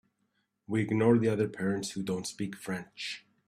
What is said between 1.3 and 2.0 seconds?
parents